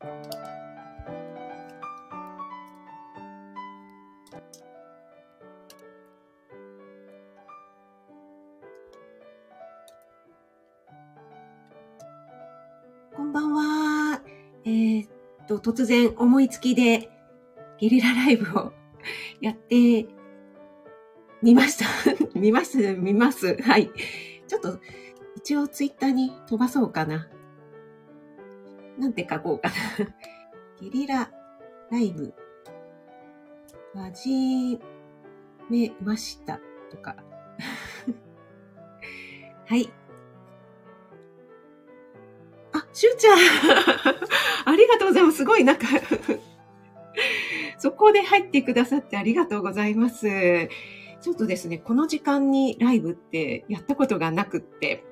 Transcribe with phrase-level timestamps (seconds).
[0.00, 0.10] こん
[13.32, 14.22] ばんは。
[14.64, 15.08] えー、っ
[15.48, 17.10] と、突然思いつきで
[17.80, 18.72] ゲリラライブを
[19.42, 20.06] やって
[21.42, 21.86] みました。
[22.38, 23.60] 見ます、見ます。
[23.60, 23.90] はい。
[24.46, 24.78] ちょっと、
[25.34, 27.28] 一応ツイッターに飛ばそうかな。
[28.98, 29.74] なんて書こうかな。
[30.80, 31.30] ゲリラ
[31.90, 32.34] ライブ、
[33.94, 34.78] 始
[35.70, 37.16] めましたとか。
[39.66, 39.90] はい。
[42.72, 43.38] あ、しゅうちゃん
[44.66, 45.38] ありがとうございます。
[45.38, 45.86] すごい、なんか
[47.78, 50.68] そこで入ってくださってありがとうございます。
[51.20, 55.04] ちょっとですね、この時間にライブってやったことがなくって、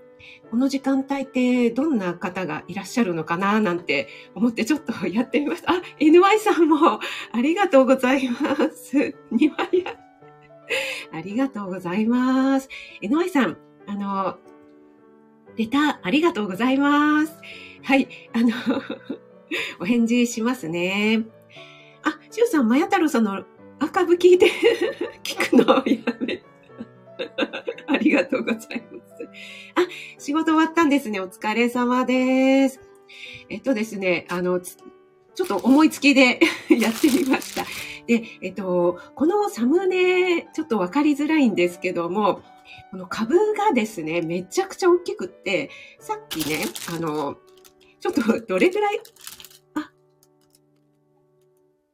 [0.50, 5.72] この時間帯ってどんな方がいらっしゃるのかななんて思ってちょっとやってみました。
[5.72, 7.00] あ、NY さんも
[7.32, 9.14] ありがとうございます。
[9.30, 9.94] にわや。
[11.12, 12.68] ありがとうございます。
[13.02, 14.38] NY さん、あの、
[15.56, 17.34] レターありがとうございます。
[17.82, 18.48] はい、あの
[19.80, 21.24] お返事しますね。
[22.02, 23.44] あ、しゅうさん、まや太郎さんの
[23.78, 24.50] 赤部聞いて
[25.22, 26.42] 聞くのをやめ
[27.86, 28.95] ありがとうございます。
[29.74, 29.86] あ、
[30.18, 31.20] 仕事終わったんですね。
[31.20, 32.80] お疲れ様です。
[33.48, 37.64] えっとですね、あの、ちょっと思いつきで やってみました。
[38.06, 42.42] で、えっと、このサムネ、ちょっとわかりづらいんですけども、
[42.90, 46.64] この株がですね、めちゃくちゃ大きくって、さっきね、
[46.94, 47.36] あの、
[48.00, 49.00] ちょっと どれぐらい、
[49.74, 49.92] あ、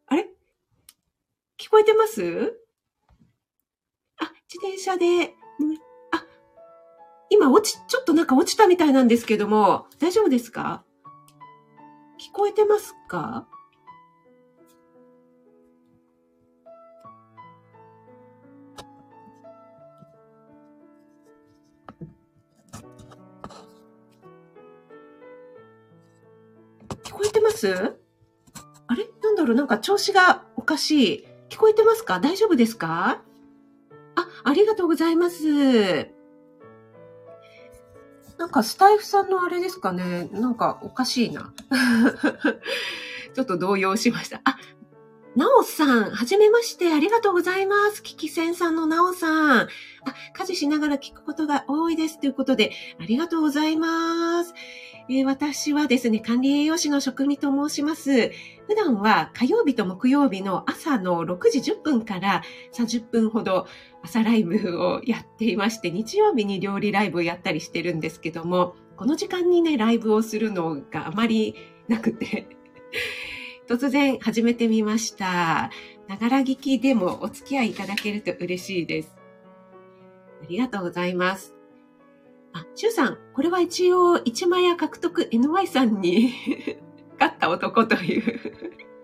[0.06, 0.28] あれ？
[1.58, 2.60] 聞こえてます？
[4.18, 5.34] あ、自転車で、
[7.34, 10.84] 今落ち、ちょっとなんか落ちたみたいなんですけども、大丈夫ですか？
[12.20, 13.48] 聞こえてますか？
[27.02, 27.96] 聞こえてます？
[28.88, 29.08] あれ？
[29.22, 29.56] なんだろう？
[29.56, 31.26] なんか調子がおかしい。
[31.48, 32.20] 聞こえてますか？
[32.20, 33.22] 大丈夫ですか？
[34.16, 36.10] あ、ありがとうございます。
[38.42, 41.52] なんかスタイフさんのあれですかねなんかおかしいな。
[43.34, 44.42] ちょっと動揺しました。
[45.34, 48.02] なおさん、はじめまして、ありがとうございます。
[48.02, 49.60] キキセンさんのなおさん。
[49.62, 49.68] あ、
[50.34, 52.20] 家事しながら聞くことが多いです。
[52.20, 54.52] ということで、ありがとうございます。
[55.08, 58.30] えー、私はですね、管理栄養士の職味と申します。
[58.68, 62.42] 普段は火曜日と木曜日の朝の6時10分から
[62.74, 63.66] 30分ほど
[64.02, 71.54] 朝ライブをやっていまして、日曜日に料理ライブをやったりしてるんですけども、この時間にね、ライブをするのがあまり
[71.88, 72.46] なくて
[73.68, 75.70] 突然始めてみました。
[76.08, 79.14] ながら聞きでもお付き合いいただけると嬉しいです。
[80.42, 81.54] ありがとうございます。
[82.52, 86.32] あ、シュウさん、これは一応、一枚屋獲得 NY さんに
[87.18, 88.40] 勝った男という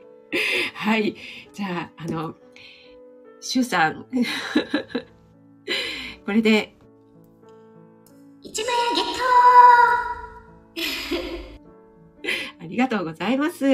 [0.74, 1.16] はい。
[1.52, 2.34] じゃあ、あの、
[3.40, 4.06] シュウさん、
[6.26, 6.76] これで、
[8.42, 9.02] 一枚屋ゲ
[11.26, 11.37] ット
[12.60, 13.64] ありがとうございます。
[13.64, 13.68] あ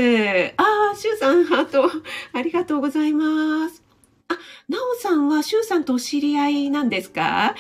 [0.92, 1.90] あ、シュウさん、ハート、
[2.32, 3.82] ありがとうございます。
[4.28, 4.34] あ、
[4.68, 7.46] なおさんはシュウさんとお知り合いなんですか？
[7.46, 7.54] あ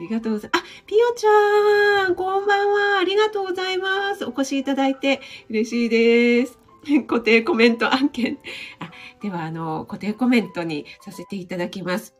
[0.00, 0.62] りがとうございます。
[0.62, 2.98] あ、ピオちゃん、こんばんは。
[3.00, 4.24] ありがとうございます。
[4.24, 6.58] お越しいただいて嬉しいです。
[7.06, 8.38] 固定コメント案件。
[8.78, 8.90] あ
[9.22, 12.14] では、あの、固定コメントにさせていただきます。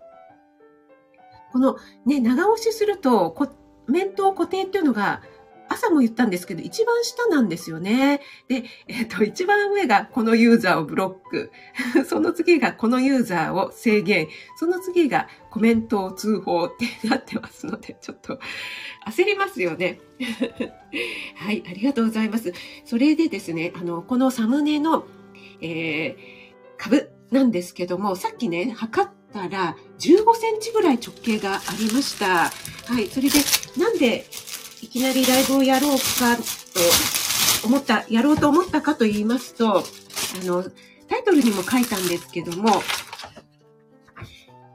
[1.52, 1.76] この
[2.06, 3.48] ね、長押しすると、コ
[3.86, 5.22] メント固定っていうのが
[5.74, 8.20] 朝も言ったんですけど、一番下なんですよね。
[8.48, 11.52] で、えっ、と、一番上がこのユーザーをブロック。
[12.06, 14.28] その次がこのユーザーを制限。
[14.58, 18.38] その次がコメントを通報ってなってますので、ちょっと
[19.06, 20.00] 焦りますよね。
[21.36, 22.52] はい、ありがとうございます。
[22.84, 25.06] それでですね、あの、このサムネの、
[25.60, 32.26] えー、株なんですけども、さっきね、測ったら15センチぐらい直径がありました。
[32.26, 33.38] はい、それで、
[33.76, 34.24] なんで
[34.84, 39.82] いきなりライブをやろうかと思った、やろうと思ったかと言いますと、あ
[40.44, 40.62] の、
[41.08, 42.68] タイトルにも書いたんですけども、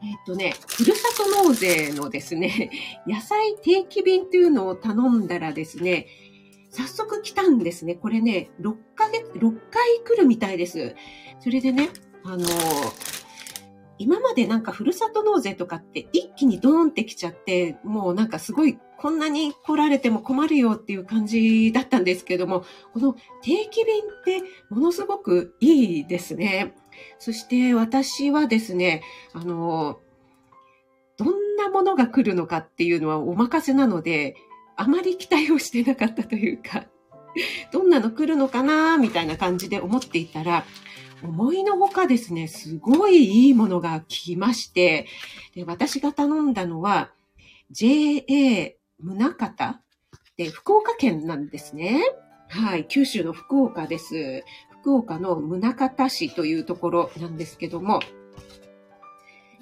[0.02, 2.72] えっ、とね、ふるさと納税のですね、
[3.06, 6.08] 野菜定期便っていうのを頼んだらですね、
[6.72, 7.94] 早速来たんですね。
[7.94, 10.96] これね、6ヶ月、6回来るみたいです。
[11.40, 11.92] それでね、
[12.24, 12.48] あの、
[14.00, 22.64] 今までなんかふるさと納税とかって一気にドーンってきちゃって、もうなんかすごいこんなに来られても困るよっていう感じだったんですけども、
[22.94, 23.14] この
[23.44, 26.74] 定期便ってものすごくいいですね。
[27.18, 29.04] そして私はですね、
[29.34, 30.00] あの、
[31.18, 34.36] どんなものが来るのかっていうのはお任せなので、
[34.78, 36.86] あまり期待をしてなかったというか、
[37.72, 40.66] どんなの来るのかなみたいな感じで思っていたら、
[41.24, 45.08] 思いのほかですね、すごいいいものが来まして、
[45.56, 47.12] で私が頼んだのは、
[47.72, 49.82] JA 宗方
[50.38, 52.02] で、福岡県なんですね。
[52.48, 54.44] はい、九州の福岡です。
[54.82, 58.00] 福岡の宗像市というところなんですけども、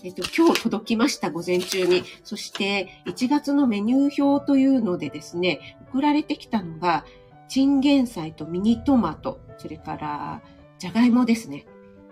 [0.03, 2.03] えっと、今日届きました、午前中に。
[2.23, 7.03] そして、1月のメニュー表というのでですね、送られてきたのが、
[7.49, 10.41] チンゲン菜とミニトマト、それから、
[10.79, 11.65] じゃがいもですね。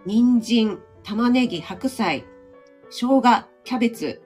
[0.06, 2.26] 人参、玉ねぎ、白菜、
[2.90, 3.22] 生姜、
[3.64, 4.22] キャベツ、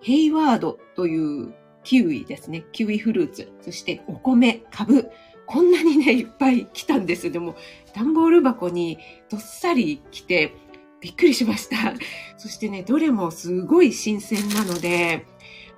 [0.00, 2.64] ヘイワードというキウイですね。
[2.72, 3.52] キウイフルーツ。
[3.60, 5.10] そしてお米、株。
[5.46, 7.30] こんなにね、いっぱい来たんです。
[7.30, 7.56] でも、
[7.94, 8.98] 段ボール箱に
[9.30, 10.54] どっさり来て、
[11.00, 11.94] びっくりしました。
[12.36, 15.26] そしてね、どれもすごい新鮮なので、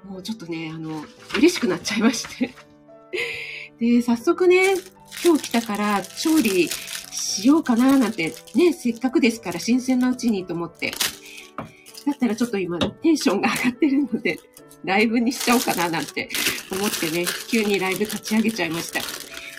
[0.05, 1.05] もうちょっとね、あの、
[1.37, 2.55] 嬉しくなっちゃいまして。
[3.79, 4.75] で、早速ね、
[5.25, 6.69] 今日来たから調理
[7.19, 10.93] しようかななんて、ね、せっかくですから新鮮なうちにと思って。
[12.07, 14.39] だったらちょっと今テンションが上がってるので、
[14.85, 16.29] ライブにしちゃおうかななんて
[16.73, 19.01] 思ってね、急にライブ立ち上げちゃいました。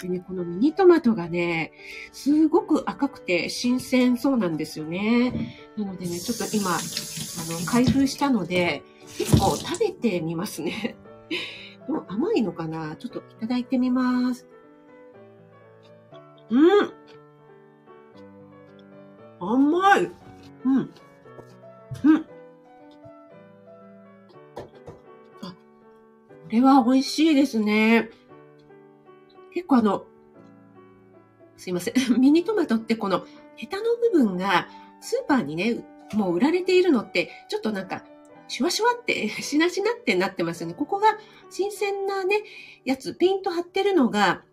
[0.02, 1.74] でね、このミニトマトがね、
[2.14, 5.58] すごく赤くて新鮮そうなんですよね。
[5.78, 6.80] なのでね、ちょっと今、あ
[7.52, 8.82] の、開封したので、
[9.18, 10.96] 結構食べてみますね。
[12.08, 12.96] 甘いのかな？
[12.96, 14.48] ちょっといただいてみます。
[16.50, 16.94] うん。
[19.40, 20.12] 甘い。
[20.66, 20.76] うん。
[20.76, 22.26] うん。
[25.42, 25.56] あ、こ
[26.50, 28.10] れは美味しいですね。
[29.54, 30.06] 結構あの、
[31.58, 31.94] すいません。
[32.20, 33.26] ミニトマトってこの
[33.56, 34.70] ヘタの部分が
[35.02, 35.84] スーパーにね、
[36.14, 38.04] もう売られているのって、ちょっとなんか、
[38.48, 40.74] シュワシュワって、 しなしなってなってますよね。
[40.74, 41.18] ここが
[41.50, 42.44] 新鮮なね、
[42.86, 44.44] やつ、ペイント貼ってるのが、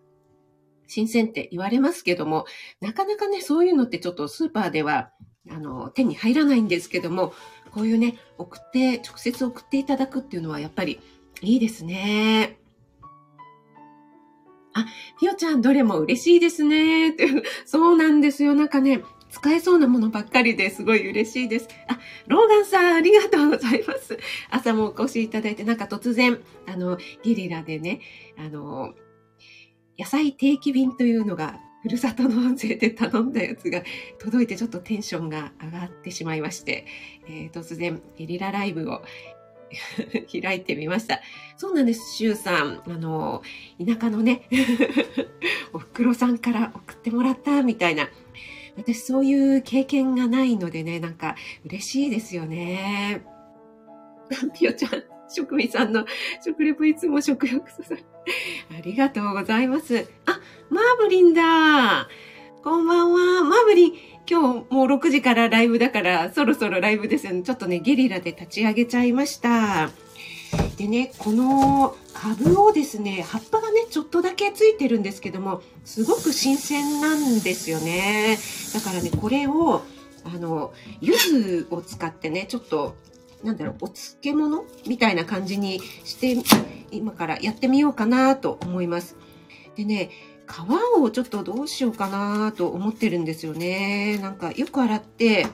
[0.87, 2.45] 新鮮って言われますけども、
[2.81, 5.11] なかなかね、そういうのってちょっとスーパーでは、
[5.49, 7.33] あの、手に入らないんですけども、
[7.71, 10.99] こういうね、送って、直接送っていただくっていうのはやっぱり
[11.41, 12.59] いいですね。
[14.73, 14.85] あ、
[15.19, 17.15] ピオちゃん、どれも嬉しいですね。
[17.65, 18.53] そうなんですよ。
[18.53, 21.67] なんかね、使えそうなものばっかりですごい嬉しいです。
[21.87, 24.17] あ、ローガンさん、ありがとうございます。
[24.49, 28.01] 朝もお越しいただいて、なんか突然、あの、ゲリラでね、
[28.37, 28.93] あの、
[29.97, 33.81] 野菜定期便というのが、ふるさと納税で頼んだやつが
[34.19, 36.85] 届いてちょっとテンションが上がってしまいまして、
[37.27, 39.03] えー、突然ゲリラライブを
[40.41, 41.21] 開いてみました。
[41.55, 42.81] そうなんです、シュウさん。
[42.85, 43.41] あの、
[43.83, 44.43] 田舎のね、
[45.73, 48.09] おふくろさんから送ってもらったみたいな。
[48.77, 51.35] 私そういう経験がないのでね、なんか
[51.65, 53.21] 嬉しいですよね。
[54.53, 56.05] ピオちゃん、 職味さんの
[56.43, 58.03] 食レポいつも食欲そそる。
[58.77, 60.07] ありがとうございます。
[60.25, 60.39] あ、
[60.69, 62.07] マーブリンだ。
[62.63, 63.43] こんばんは。
[63.43, 63.93] マーブリン、
[64.29, 67.43] 今日もう6時からライブだからそろそろライブですよね。
[67.43, 69.89] ちょっとね、ゲリラで立ち上げちゃいました。
[70.77, 78.37] でね、この株をですね、葉っぱがね、ちょっとだけついてるんですけども、すごく新鮮なんですよね。
[78.73, 79.81] だからね、これを、
[80.23, 82.95] あの、柚子を使ってね、ちょっと、
[83.43, 84.65] なんだろう、お漬物？
[84.87, 86.35] みたいな感じにして、
[86.91, 89.15] 今からやってみようかなと思います。
[89.75, 90.09] でね、
[90.47, 94.17] 皮をちょっとどうしようかなと思ってるんですよね。
[94.19, 95.47] なんかよく洗って、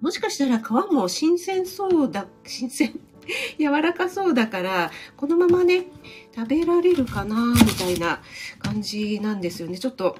[0.00, 2.98] もしかしたら皮も新鮮そうだ、新鮮
[3.58, 5.86] 柔らかそうだから、このままね、
[6.34, 8.22] 食べられるかな、みたいな
[8.58, 9.78] 感じなんですよね。
[9.78, 10.16] ちょっと、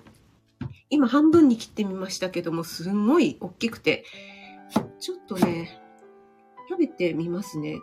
[0.90, 4.04] 今半分に切ってみましたけども、すんごい大きくて、
[5.00, 5.81] ちょっとね、
[6.72, 7.82] 食べてみますね。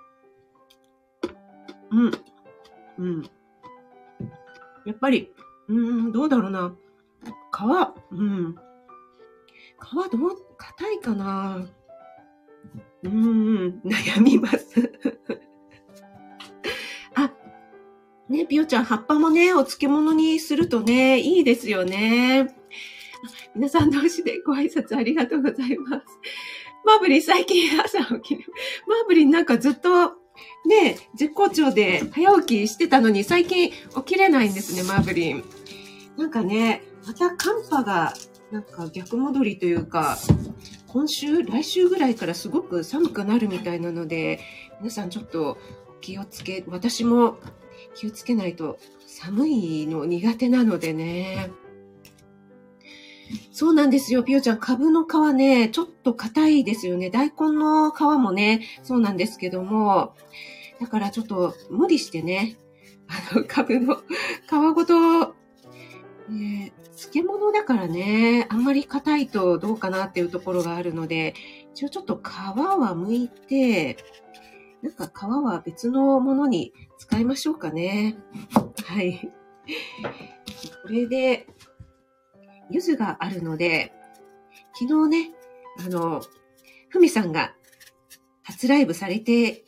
[1.92, 2.12] うん。
[2.98, 3.24] うん。
[4.86, 5.32] やっぱり、
[5.68, 6.76] うん、どうだろうな。
[7.52, 7.62] 皮、
[8.12, 8.56] うん。
[8.56, 8.58] 皮
[10.12, 11.68] どう、硬いかな
[13.04, 14.92] うん、悩みます。
[17.14, 17.32] あ、
[18.28, 22.56] ね、ぴよちゃん、葉っぱもね、お漬物にするとね、いいですよね。
[23.54, 26.06] 皆さん同士でご挨拶ありがとうございます。
[26.86, 28.46] マーブリン最近朝起きる。
[28.88, 30.20] マーブリンなんかずっと
[30.66, 35.44] ね、絶好調で早起きしてたのに最近起きれないんですね、マーブリン。
[36.18, 38.14] なんかね、また寒波が
[38.52, 40.18] なんか逆戻りというか、
[40.88, 44.40] 今週、来週ぐらいからすごく寒くなるみたいなので、
[44.80, 45.58] 皆さんちょっと
[46.02, 47.38] 気をつけ、私も
[47.96, 51.52] 気をつけないと寒いの苦手なのでね。
[53.52, 54.60] そうなんですよ、ピオちゃん。
[54.60, 57.10] 株の皮ね、ちょっと硬いですよね。
[57.10, 60.16] 大根の皮もね、そうなんですけども、
[60.80, 62.58] だからちょっと無理してね、
[63.08, 64.02] あの、株の皮
[64.74, 65.36] ごと、
[66.30, 71.34] ね、漬物だからね、あんまり硬いとどうかなっていうところがあるので、
[71.74, 73.98] 一応ちょっと皮は剥いて、
[74.82, 78.18] なんか皮は別のものに使いましょうかね。
[78.86, 79.32] はい。
[80.84, 81.48] これで、
[82.70, 83.94] 柚子があるので、
[84.74, 85.32] 昨日ね、
[85.86, 86.22] あの、
[86.90, 87.54] ふみさんが
[88.44, 89.66] 初ライブされて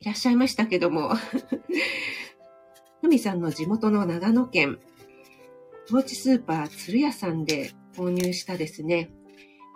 [0.00, 1.14] いらっしゃいましたけども、
[3.00, 4.78] ふみさんの地元の長野県、
[5.88, 9.10] 当地スーパー鶴屋さんで購入したですね、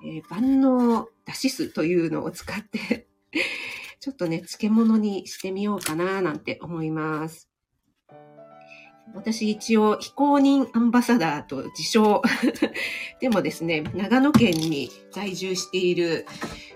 [0.04, 3.06] えー、万能だし酢というのを使って
[4.00, 7.49] ちょっとね、漬物にしてみようかななんて思います。
[9.14, 12.22] 私一応非公認アンバサダーと自称
[13.20, 16.26] でもですね、長野県に在住している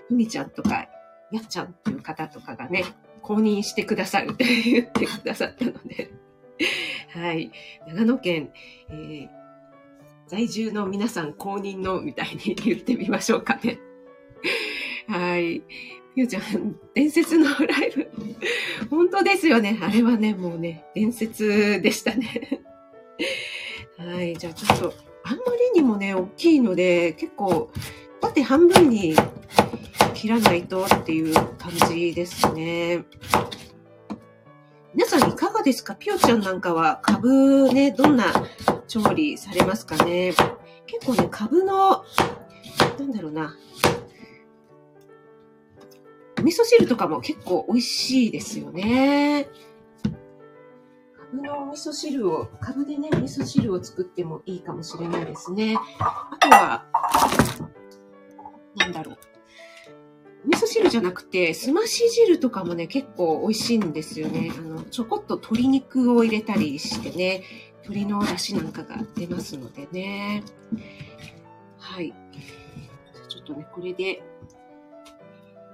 [0.07, 0.87] ふみちゃんとか
[1.31, 2.83] やっちゃんっていう方とかがね、
[3.21, 6.11] 公認してくださるって言ってくださったので
[7.13, 7.51] はい。
[7.87, 8.51] 長野県、
[8.89, 9.29] えー、
[10.27, 13.79] 在住の皆さん公認のみたいに言ってみましょうかね。
[15.07, 15.63] はい。
[16.15, 18.09] ゆうちゃん、伝説のライブ。
[18.89, 19.77] 本当ですよね。
[19.81, 22.61] あれはね、もうね、伝説でしたね。
[23.97, 24.35] はい。
[24.37, 24.93] じゃあちょっと、
[25.23, 25.43] あんま
[25.73, 27.69] りにもね、大きいので、結構、
[28.21, 29.15] 縦半分に
[30.13, 33.03] 切らないとっていう感じですね。
[34.93, 35.95] 皆さんいかがですか？
[35.95, 38.31] ピオちゃんなんかは株ね、どんな
[38.87, 40.33] 調理されますかね？
[40.87, 42.05] 結構ね、株の、
[42.97, 43.57] なんだろうな、
[46.45, 49.49] 味噌汁とかも結構美味しいですよね。
[51.17, 55.75] カブの味噌汁を、カブでね、味噌汁を作ってもいいかもしれないですね。
[55.99, 56.85] あとは、
[58.75, 59.17] なんだろう。
[60.45, 64.51] 味噌汁じゃなくて、すまし汁とかもね、結構美味しいんですよね。
[64.55, 67.41] あの、ちょこっと鶏肉を入れたりしてね、
[67.85, 70.43] 鶏の出汁なんかが出ますのでね。
[71.79, 72.13] はい。
[73.29, 74.21] ちょっとね、これで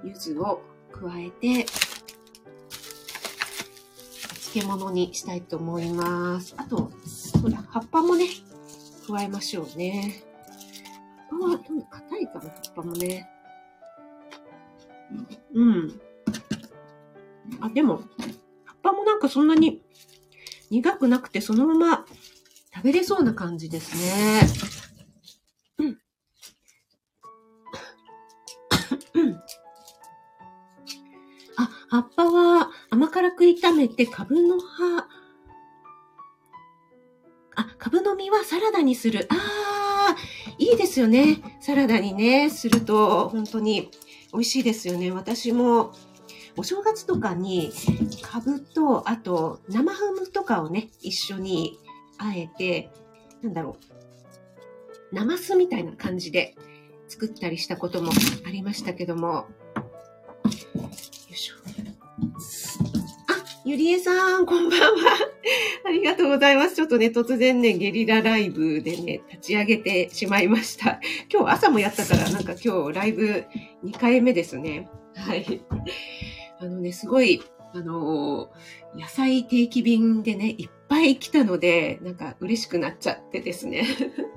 [0.04, 1.66] 柚子を加えて、
[4.52, 6.54] 漬物にしたいと思います。
[6.56, 8.26] あと、そうだ、葉っぱもね、
[9.08, 10.22] 加えましょうね。
[11.30, 13.28] 葉っぱは、どんどん硬いかな、葉っぱもね。
[15.54, 16.00] うん。
[17.60, 18.02] あ、でも、
[18.64, 19.82] 葉っぱもなんかそんなに
[20.70, 22.06] 苦くなくて、そのまま
[22.74, 24.71] 食べれそうな感じですね。
[31.92, 35.06] 葉っぱは甘辛く炒めて、カブの葉、
[37.54, 39.28] あ、カブの実はサラダにする。
[39.28, 40.16] ああ、
[40.56, 41.42] いいですよね。
[41.60, 43.90] サラダにね、すると本当に
[44.32, 45.10] 美味しいですよね。
[45.10, 45.92] 私も
[46.56, 47.70] お正月とかに
[48.22, 51.78] カブと、あと生ハムとかをね、一緒に
[52.16, 52.90] あえて、
[53.42, 53.76] なんだろ
[55.12, 56.56] う、ナマスみたいな感じで
[57.08, 58.12] 作ったりしたことも
[58.46, 59.46] ありましたけども、
[60.46, 61.81] よいしょ
[63.64, 64.86] ゆりえさん、こんばんは。
[65.86, 66.74] ありがとうございます。
[66.74, 71.00] ちょっとね、突然ね、ゲリラライブでね、立ち上げてしまいました。
[71.32, 73.44] 今日朝もやったから、なんか今日ライブ
[73.84, 74.88] 2回目ですね。
[75.14, 75.62] はい。
[76.58, 77.40] あのね、すごい、
[77.72, 83.86] あのー、野菜定期便でね、いっぱい来たので、なんか嬉しくなっちゃってですね。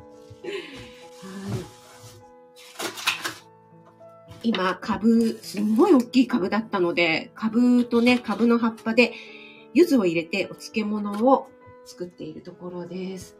[4.45, 9.13] 今、株、すんごい大きい株だったので、株とね、株の葉っぱで、
[9.73, 11.49] 柚子を入れてお漬物を
[11.83, 13.37] 作っているところです。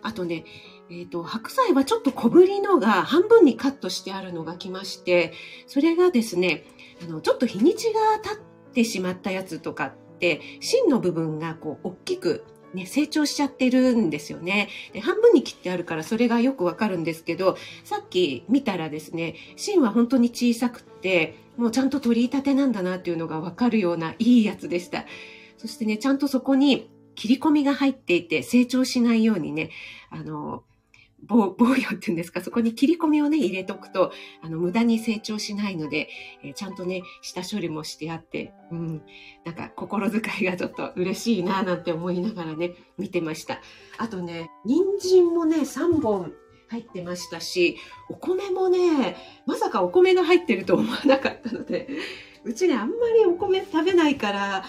[0.00, 0.44] あとね、
[0.90, 5.34] えっ、ー、と、白菜はちょっと小ぶりのが半分にカットしてあるのが来まして、
[5.66, 6.64] それがですね、
[7.04, 14.68] あの、ちょっと日にちが経ってしまったやつとかって、芯の部分がこう、大きくね、成長しちゃってるんですよね。
[14.92, 25.06] で半分に切ってあるからそれがよくわかるんですけど、さっき見たらですね、芯は本当に小さくって、もうちゃんと取り立てなんだなっていうのがわかるようないいやつでした。
[25.56, 29.70] そしてね、ちゃんとそこに切り込みが入っていて成長しないようにね、
[30.10, 30.62] あの、
[31.22, 36.08] 防 防御っていうんですか、そこに切り込みをね、入れとくと、あの、無駄に成長しないので、
[36.42, 39.02] えー、ちゃんとね、下処理もしてあって、うん、
[39.44, 43.60] なんか心遣いがちょっと嬉しいななんて思いながらね、見てました。
[43.98, 46.32] あとね、人参もね、3本
[46.68, 47.76] 入ってましたし、
[48.08, 51.88] お米もね、まさかお米が入ってると思わなかったので、
[52.44, 54.64] うちね、あんまりお米食べないから、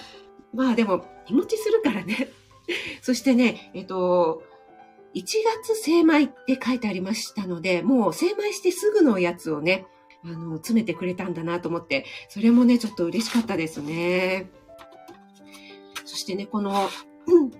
[0.53, 2.29] まあでも、日持ちするからね。
[3.01, 4.43] そしてね、えっと、
[5.15, 5.23] 1
[5.63, 9.85] 月精米って書いてありましたので、もう精米してすぐのやつをね、
[10.23, 14.49] あの、詰めてくれたんだなと思って、それもね、ちょっと嬉しかったですね。
[16.05, 16.89] そしてね、この、
[17.27, 17.51] うん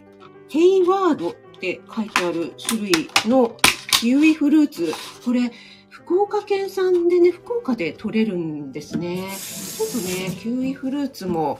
[0.50, 3.58] ヘイワードって書いてある種類の
[4.00, 4.94] キウイフルーツ。
[5.26, 5.52] これ、
[5.90, 9.28] 福岡県産でね、福岡で取れるんですね。
[9.28, 11.60] ちょっとね、キウイフルーツも、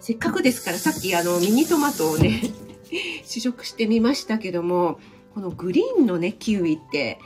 [0.00, 2.42] せっかくですから、さっきあの、ミニトマトをね、
[3.24, 5.00] 試食してみましたけども、
[5.38, 7.20] このグリーンのね、キウイって、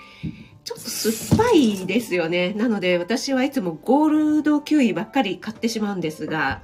[0.65, 2.53] ちょっと酸っぱいですよね。
[2.53, 6.61] なので、私はいつもゴールドキウイばっかり買ってしまうんですが、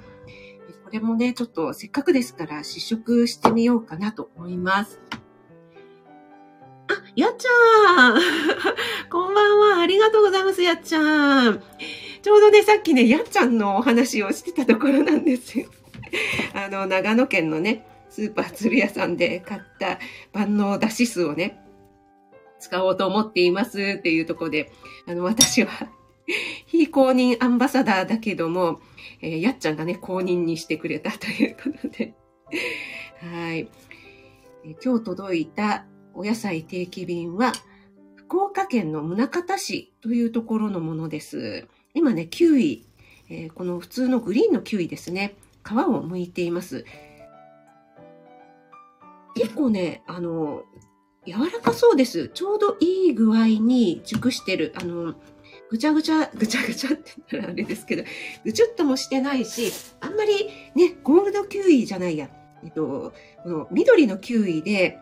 [0.85, 5.01] これもね、ちょっとせっかくですから試食してみようかなと思います。
[6.89, 8.21] あ、やっちゃん
[9.09, 9.81] こんばんは。
[9.81, 11.63] ありがとうございます、やっちゃん。
[12.21, 15.67] ちょうどね、さっきね、やっちゃんのお話をしてたところなんですよ。
[16.53, 19.99] あの、長野県のね、スーパー鶴屋さんで買った
[20.33, 21.61] 万能だし酢をね、
[22.59, 24.73] 使おうと思っていますっていうとこで、
[25.07, 25.71] あの、私は、
[26.67, 28.81] 非公認アンバサダーだけども、
[29.21, 32.15] えーやっちゃんがね、公認にしてくれたということで。
[33.21, 33.69] はい。
[34.85, 37.53] 今日届いたお野菜定期便は、
[38.17, 41.67] 福岡県の宗像市というところのものです。
[41.95, 42.85] 今ね、キウイ、
[43.31, 45.37] えーこの普通のグリーンのキウイですね。
[45.65, 46.85] 皮を剥いています。
[49.39, 50.65] 結構ね、あの、
[51.27, 52.29] 柔らかそうです。
[52.29, 54.73] ちょうどいい具合に熟してる。
[54.77, 55.15] あの、
[55.71, 58.05] ぐちゃぐちゃ、ぐちゃぐちゃって言ったらあれですけど、
[58.45, 62.31] ぐちゅっともしてないし、あんまりね、ゴールドキウイじゃないや。
[62.65, 64.99] えっと、この緑のキウイで、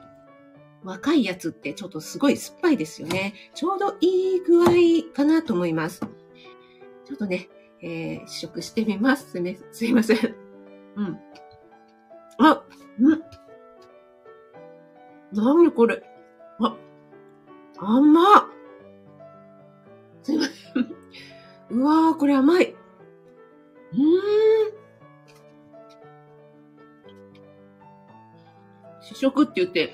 [0.83, 3.35] 若いやつってちょっとすごい酸っぱいですよね。
[3.55, 6.01] ちょうどいい具合かなと思います。
[6.01, 7.49] ちょっとね、
[7.83, 9.33] えー試食してみます。
[9.33, 9.41] す
[9.85, 10.19] みません。
[10.97, 11.19] うん。
[12.39, 12.63] あ、
[13.01, 13.23] うん。
[15.37, 16.03] なにこれ？
[16.61, 16.77] あ、
[17.79, 18.45] 甘っ。
[20.23, 21.79] すいません。
[21.79, 22.71] うわー、これ甘い。
[22.73, 24.07] うーん。
[29.03, 29.93] 試食って言って、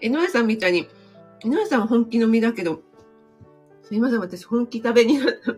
[0.00, 0.86] 江上さんみたいに、
[1.44, 2.82] 江上さんは本気の身だけど、
[3.82, 5.54] すいません、私本気食べになった。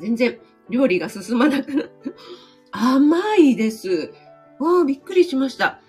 [0.00, 1.86] 全然料理が進まなくなっ
[2.72, 2.96] た。
[2.96, 4.12] 甘いです。
[4.58, 5.81] わあ、びっくりしました。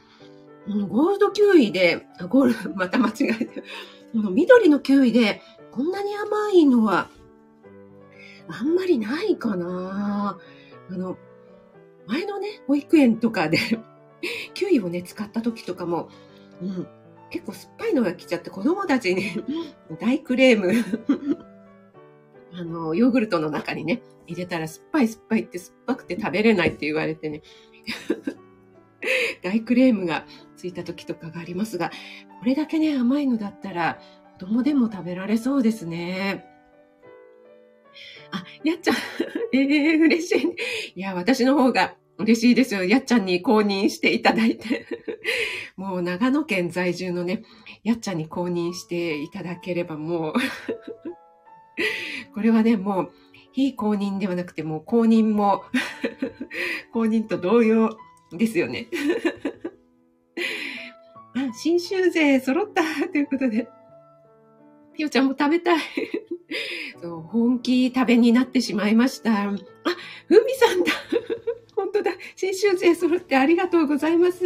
[0.68, 3.62] うんゴールドキウイで、あゴールド、 また間違えた。
[3.62, 3.66] こ
[4.16, 7.10] の緑のキウイで、こんなに甘いのは、
[8.48, 10.38] あんまりないかな
[10.90, 11.18] あの、
[12.08, 13.58] 前のね、保育園とかで、
[14.54, 16.10] キウイをね、使った時とかも、
[16.62, 16.88] うん、
[17.30, 19.32] 結構酸っぱいのが来ちゃって、子供たちに
[20.00, 20.72] 大クレーム、
[22.54, 27.42] あの、ヨーグルトの中にね、入れたら酸っぱい酸っぱいって酸っぱくて食べれないって言われてね、
[29.42, 30.26] 大クレームが
[30.64, 31.92] ついた時とかがありますが、
[32.40, 34.00] これだけね、甘いのだったら、
[34.40, 36.46] 子供でも食べられそうですね。
[38.32, 38.96] あ、やっちゃん、
[39.52, 40.56] ええ嬉し
[40.96, 41.00] い。
[41.00, 42.86] いや、私の方が嬉しいですよ。
[42.86, 44.86] やっちゃんに公認していただいて。
[45.76, 47.44] もう長野県在住のね、
[47.84, 50.34] やっちゃんに公認していただければもう、
[52.34, 53.12] これはね、もう、
[53.52, 55.64] 非公認ではなくて、もう公認も、
[56.94, 57.98] 公認と同様
[58.32, 58.88] ですよね。
[61.36, 63.68] あ、新州勢揃ったということで。
[64.94, 65.80] ピオちゃんも食べたい。
[67.02, 69.50] そう、本気食べになってしまいました。
[69.50, 69.52] あ、
[70.28, 70.92] ふみさんだ。
[71.76, 72.12] 本当だ。
[72.36, 74.40] 新州勢揃ってありがとうございます。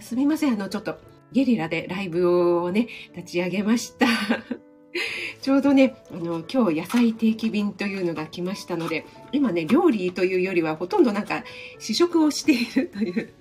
[0.00, 0.54] すみません。
[0.54, 0.98] あの、ちょっと
[1.32, 4.06] ゲリラでライブをね、立ち上げました。
[5.40, 11.44] ちょうどね、あの、今日野菜定期便というのが来ましたので、今ね、料理というよりはほとんどなんか
[11.78, 13.32] 試食をしているという、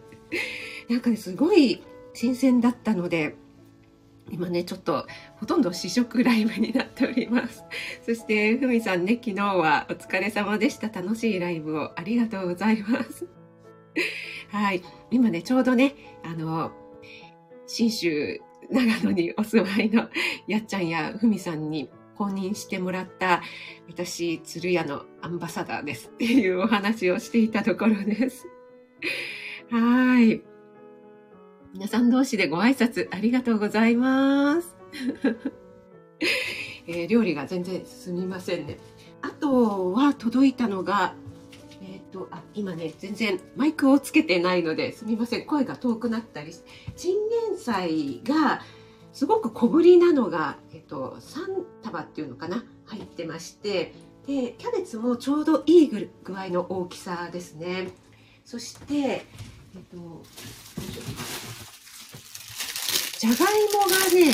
[0.87, 1.81] なんかね、すごい
[2.19, 3.37] 新鮮だったので、
[4.29, 7.63] 今ね、ちょっとほとんど試食ライブになっております。
[8.05, 10.89] そして、ふみさんね、昨日はお疲れ様でした。
[10.89, 13.25] 楽しいライブをありがとうございます。
[14.51, 14.81] はい。
[15.11, 16.73] 今ね、ちょうどね、あの、
[17.67, 20.09] 新州、長野にお住まいの
[20.45, 23.41] やっちゃんやふみさんに公認してもらった
[23.87, 28.45] 私、鶴屋のアンバサダーですっていうお話をしていたところです。
[29.71, 30.48] はい。
[31.73, 34.75] 皆さん同士でご挨拶ありがとうございます。
[36.87, 38.79] えー料理が全然進みませんね。
[39.21, 41.13] あとは届いたのが、
[41.81, 48.61] えっ、と、あ、今ね、全然マイクをつけてないので、すみません、声が遠くなったりして、チンゲン菜が、
[49.13, 52.63] すごく小ぶりなのが、えっと、3束っていうのかな？
[52.89, 53.93] 入ってまして
[54.25, 57.89] でキャベツもちょうどいい具合の大きさですね
[58.45, 59.23] そして、え
[59.77, 60.23] っと、
[63.19, 63.37] じゃがい
[63.73, 64.33] もがね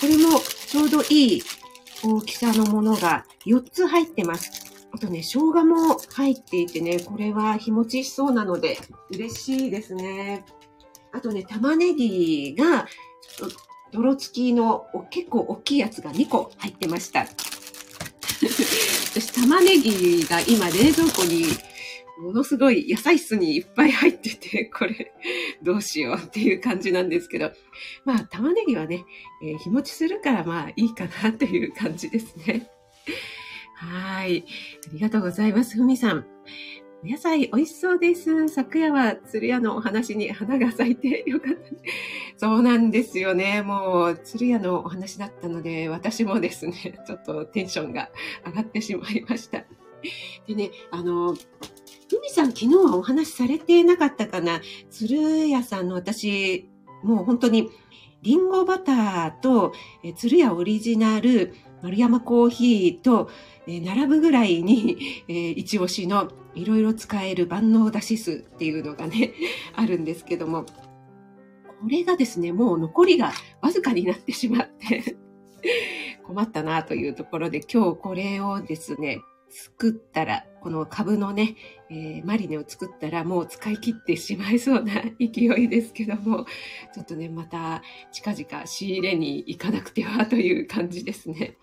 [0.00, 1.42] これもちょうどいい
[2.02, 8.76] 大きさのものが4つ入ってますあとね、生姜も入っていてね、これは日持ちしそうなので
[9.10, 10.44] 嬉しいですね。
[11.12, 12.88] あとね、玉ねぎが、
[13.92, 17.20] 泥付きの結構大きいやつが2個入ってました。
[19.12, 21.46] 私、玉ねぎが今冷蔵庫に
[22.20, 25.12] ものすごい野菜室にいっぱい入ってて、 これ
[25.62, 27.50] どうしようっていう感じなんですけど、
[28.04, 29.04] まあ玉ねぎはね、
[29.42, 32.70] えー、日持ちするからまあいいかなという感じですね。
[33.76, 34.44] はい。
[34.88, 35.76] ありがとうございます。
[35.76, 36.26] ふみさん。
[37.02, 38.48] お野菜美味しそうです。
[38.48, 41.60] 昨夜は鶴屋のお話に 花が咲いてよかった、
[42.36, 43.62] そうなんですよね。
[43.62, 46.74] もう鶴屋のお話だったので、私もですね、
[47.06, 48.10] ちょっとテンションが
[48.44, 49.64] 上がってしまいました。
[50.46, 51.34] でね、あの、
[52.10, 54.60] ふみさん昨日はお話しされてなかったかな？
[54.90, 56.68] 鶴屋さんの私、
[57.04, 57.70] もう本当に
[58.22, 59.72] リンゴバターと
[60.16, 63.30] 鶴屋オリジナル丸山コーヒーと
[63.68, 69.32] え、並ぶぐらいに、えー、一押しのいろいろ使える万能だし酢っていうのがね、
[69.76, 70.72] あるんですけども、こ
[71.88, 75.16] れがですね、もう残りがわずかになってしまって
[76.26, 81.56] 困ったなというところで今日これをですね、作ったら、この株のね、
[81.90, 86.46] えー、マリネを作ったらもう使い切ってしまいそうな勢いですけども、
[86.94, 87.82] ちょっとね、また
[88.12, 91.56] 近々仕入れに行かなくてはという感じですね。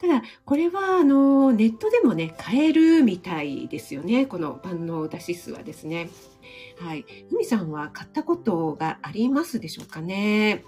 [0.00, 4.26] ただ、これは、あの、ネットでもね、買えるみたいですよね。
[4.26, 6.10] この万能だし酢はですね。
[6.78, 7.04] はい。
[7.30, 10.64] ふみさんは買ったことがありますでしょうかね？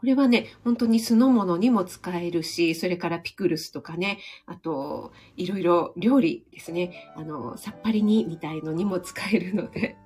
[0.00, 9.96] これはね、本当に酢の物にも使えるし、それからピクルスとかね、あと、いろいろ料理ですね、あの、さっぱり煮みたいのにも使えるので、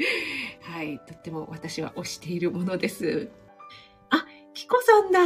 [0.62, 3.28] はい、とっても私は推しているものです。
[4.08, 5.20] あキコさんだ。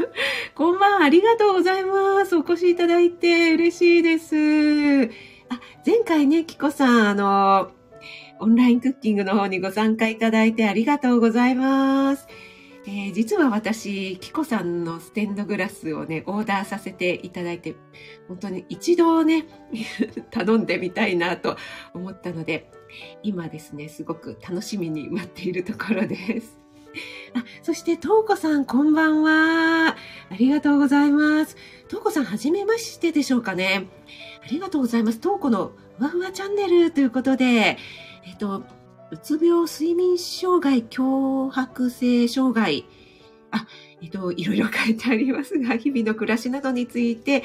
[0.56, 2.36] こんばんありがとうございます。
[2.36, 4.34] お越しいただいて嬉しいです。
[5.50, 7.70] あ、前回ね、キコさん、あの、
[8.40, 12.28] オンラインクッキングの方にご参加いただいてありがとうございます。
[12.86, 17.76] えー、実は私、キコさんのステンドグラスをね、オーダーさせていただいて、
[18.28, 19.46] 本当に一度ね、
[20.30, 21.56] 頼んでみたいなと
[21.92, 22.70] 思ったので、
[23.22, 26.58] 今ですね、すごく楽しみに待っているところです。
[27.34, 29.96] あ、そして、とうこさん、こんばんは。
[30.30, 31.56] ありがとうございます。
[31.88, 33.86] とうこさん、はじめましてでしょうかね。
[34.42, 35.20] ありがとうございます。
[35.20, 37.76] とうこのふわふわチャンネルということで、
[38.24, 38.64] えっと、
[39.10, 42.84] うつ病、睡眠障害、脅迫性障害、
[43.50, 43.66] あ、
[44.02, 47.42] えっと、いろいろ書いてありますが、 日々の暮らしなどについて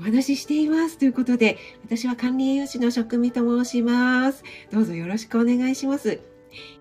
[0.00, 0.98] お話ししています。
[0.98, 4.42] ということで、私は管理栄養士の職味と申します。
[4.72, 6.20] どうぞよろしくお願いします。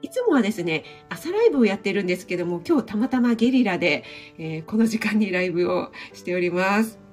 [0.01, 4.03] いつもはですね、朝ライブをやってるんですけども、今日たまたまゲリラで、
[4.37, 7.04] えー、この時間にライブをしております。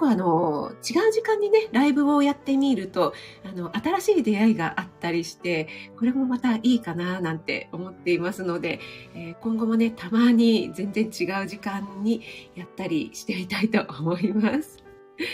[0.00, 3.12] 構あの、違う時間にね、ライブをやってみると、
[3.44, 8.80] あの、新しい出会いがあったりして、これもまたいいかななんて思っていますので、
[9.14, 12.22] えー、今後もね、たまに全然違う時間に
[12.54, 14.78] やったりしてみたいと思います。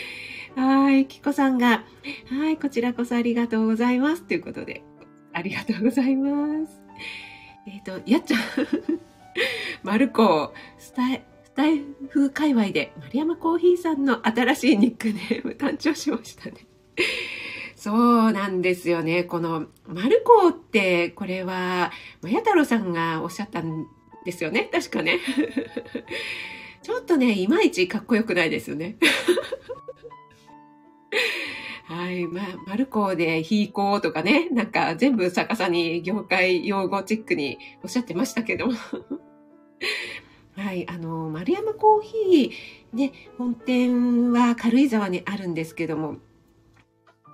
[0.55, 1.85] はい、キコさんが、
[2.29, 4.23] はい、こちらこそありがとうございます。
[4.23, 4.83] ということで、
[5.33, 6.81] ありがとうございます。
[7.67, 8.39] えっ、ー、と、やっちゃん、
[9.83, 11.23] マルコ、スタイ、
[11.57, 16.67] スタイフ界隈で丸山コーヒーさんの新しいニックネーム誕生しましたね。
[17.75, 19.23] そうなんですよね。
[19.23, 21.91] この、マルコーって、これは、
[22.21, 23.87] まや太郎さんがおっしゃったん
[24.23, 24.69] ですよね。
[24.71, 25.19] 確かね。
[26.83, 28.97] ちょっとね、いまいちかっこよくないですよね。
[31.85, 32.27] はい。
[32.27, 38.69] まあ、マルコでヒーコーとかね、なんか全部逆さに業界用語チックにおっしゃってましたけど。
[40.57, 40.89] はい。
[40.89, 46.17] あの、丸山コーヒー、ね、本店は軽井沢にあるんですけども、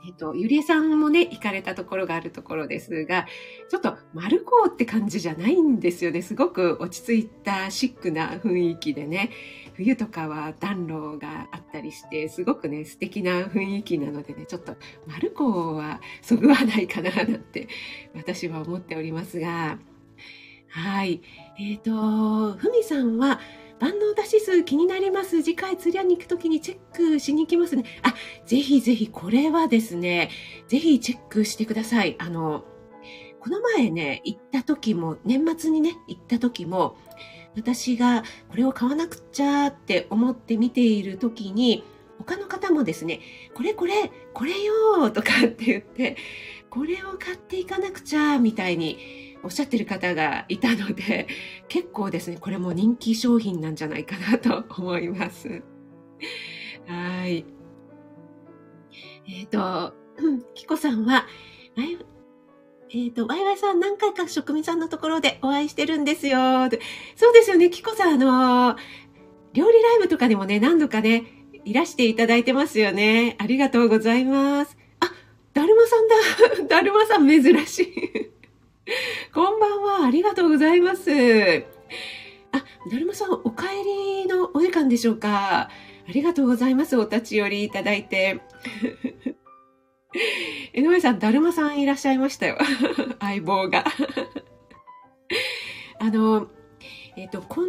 [0.05, 3.25] えっと、ゆりえさんもね、行かれたところがあるところですが、
[3.69, 6.21] ちょっと丸コーって感じじゃないんですよね。
[6.21, 9.29] すごく落ち着いたシックな雰囲気でね。
[9.75, 14.75] 冬とかは暖炉があったりして、すごくね、素敵な雰囲気なのでね、ちょっと
[15.07, 17.69] 丸子はそぐわないかななんて
[18.13, 19.79] 私は思っておりますが、
[20.67, 21.21] はい。
[21.57, 23.39] えっ、ー、と、ふみさんは、
[23.79, 25.43] 万能だし数気になります。
[25.43, 27.83] 次回釣り屋に行くときにチェックしに行きますね。
[28.01, 28.13] あ、
[28.45, 30.29] ぜひぜひこれはですね、
[30.67, 32.15] ぜひチェックしてください。
[32.17, 32.63] あの、
[33.41, 36.95] この前ね、行った時も、年末にね、行った時も、
[37.55, 41.83] 私がこれを買わなくちゃって思って見ている時に、
[42.19, 43.19] 他の方もですね、
[43.53, 46.15] これこれ、これよとかって言って、
[46.69, 48.97] これを買っていかなくちゃみたいに
[49.43, 51.27] おっしゃってる方がいたので、
[51.67, 55.61] 結構ですね、これも人気商品なんじゃないかなと思います。
[56.87, 57.45] はい。
[59.27, 59.93] えっ、ー、と、
[60.53, 61.27] キコさんは、
[61.75, 66.37] えっ、ー、と、ワイワイさん何回か職人さんのところでお会いしてるんですよ。
[67.15, 68.77] そうですよね、キコさん、あの、
[69.53, 71.25] 料理ライブとかにもね、何度かね、
[71.65, 73.35] いらしていただいてますよね。
[73.39, 74.77] ありがとうございます。
[74.99, 75.11] あ、
[75.53, 76.65] だるまさんだ。
[76.75, 78.32] だるまさん珍しい。
[79.33, 80.05] こんばんは。
[80.05, 81.09] ありがとうございます。
[82.51, 83.67] あ、だるまさん、お帰
[84.23, 85.69] りのお時間でしょうか？
[86.05, 86.97] ありがとうございます。
[86.97, 88.41] お立ち寄りいただいて。
[90.73, 92.57] 江上さん、だるまさんいらっしゃいましたよ。
[93.19, 93.85] 相棒が。
[95.99, 96.49] あの、
[97.15, 97.65] えっ、ー、と、今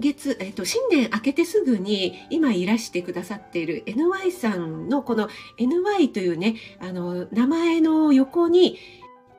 [0.00, 8.78] 月、えっ、ー、と、新年明けてすぐに今いらしてくださっている NY さんのこの NY というね、あの、名前の横に、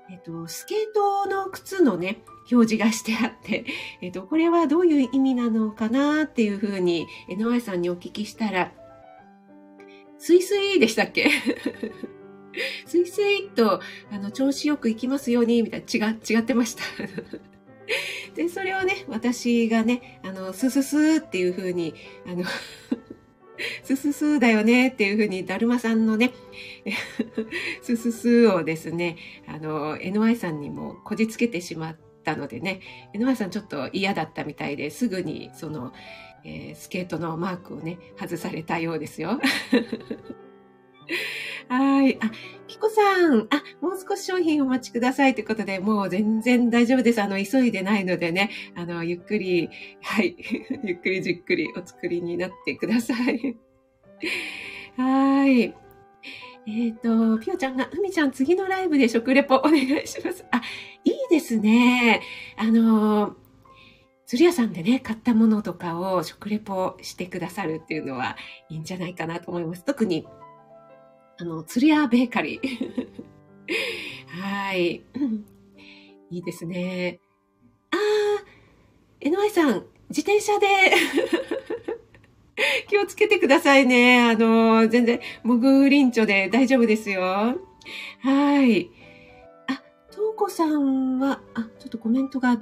[0.10, 3.66] えっ、と、スケートの靴のね、表示がしてあって、
[4.02, 8.72] えっ、と、これはどういう意味なのかなっていうふうに NY さんにお聞きしたら、
[10.18, 11.30] スイスイでしたっけ？
[12.88, 16.84] スイスイと、あの、調子よく行きますように、みたいな、違、違ってました。
[18.34, 21.94] で、それをね、私がね、あの、スススーっていう風に、
[22.26, 22.44] あの
[23.84, 26.34] すすすだよねっていうふうに、だるまさんのね、
[27.82, 29.18] スススーをですね、
[29.48, 32.82] あの、NY さんにもこじつけてしまったのでね、
[33.14, 35.94] NY さんちょっと嫌だったみたいですぐに、その、
[36.44, 39.40] えー、スケートのマークをね、外されたようですよ。
[41.70, 42.18] はい。
[42.22, 42.32] あ、
[42.68, 47.22] キコさん、あ、もう少し商品お待ちくださいということで、もう全然大丈夫です。
[47.22, 49.70] あの、急いでないのでね、あの、ゆっくり、
[50.02, 50.36] はい。
[50.84, 53.58] ゆっくりじっくりお作りになってください。
[54.98, 55.74] はい。
[56.70, 60.46] えっ、ー、と、ぴよちゃんが、ふみちゃん次のライブで食レポお願いします。
[60.52, 60.62] あ、
[61.06, 62.22] いいですね。
[62.58, 63.38] あの、
[64.26, 68.36] 釣り屋さんでね、買ったものとかを食レポしてくださるっていうのは
[68.68, 69.86] いいんじゃないかなと思います。
[69.86, 70.28] 特に
[71.40, 73.08] あの、釣り屋ベーカリー。
[74.42, 75.04] はい。
[76.32, 77.20] いいですね。
[77.92, 80.68] あー、NY さん、自転車で
[82.88, 84.20] 気をつけてくださいね。
[84.22, 87.22] あの、全然、モグリンチョで大丈夫ですよ。
[87.22, 88.90] はい。
[89.68, 92.60] あ、トウコさんは、あ、ちょっとコメントが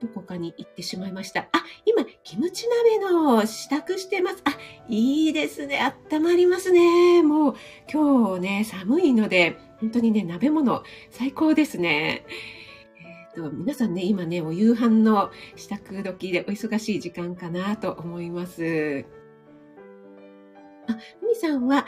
[0.00, 1.48] どこかに行ってしまいました。
[1.52, 4.42] あ、今、キムチ鍋の支度してます。
[4.44, 4.56] あ、
[4.88, 5.80] いいですね。
[5.80, 7.22] あったまりますね。
[7.22, 7.54] もう、
[7.92, 12.24] 今日ね、寒いので、本当にね、鍋物、最高ですね。
[13.34, 19.04] えっ、ー、と、皆さんね、今ね、お夕飯の支度時でお忙しい時間かなと思います。
[20.88, 21.86] あ、ふみさんは、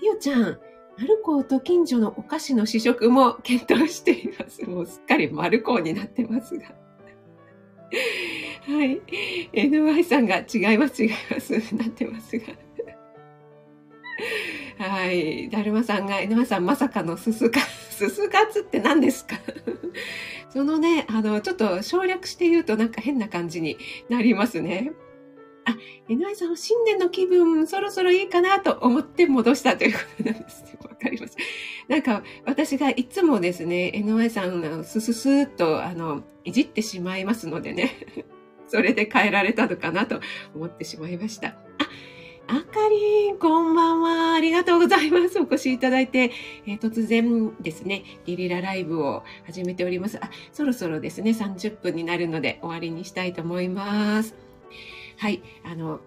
[0.00, 0.58] ティオちゃん、
[0.98, 4.64] マルコーと近所のお菓子の試食も検討しています。
[4.64, 6.74] もうすっかりマルコーになってますが。
[8.66, 9.00] はい。
[9.52, 12.44] NY さんが違います違います なってますが。
[14.78, 15.48] はい。
[15.50, 19.36] だるまさんが NY さんまさかのすすか、 すすかつって何ですか？
[20.50, 23.76] そのね、あの、ちょっと省略して言うとなんか変な感じに
[24.08, 24.92] なりますね。
[25.70, 25.76] あ、
[26.08, 31.36] NY さん、新年の気分、そろそろいいかなと思って戻したということなんです わかります。
[31.88, 37.92] なんか、私がいつもですね、NY さん、スススーっと、あの、いじってしまいますのでね。
[38.68, 40.20] それで変えられたのかなと
[40.54, 41.48] 思ってしまいました。
[41.48, 41.54] あ、
[42.46, 44.34] あかりん、こんばんは。
[44.34, 45.40] ありがとうございます。
[45.40, 46.30] お越しいただいて、
[46.66, 50.18] えー、突然ですね、ゲリラライブを始めております。
[50.22, 54.36] あ、そろそろですね、30分になるので終わりにしたいと思います。
[55.20, 56.00] はい、あの、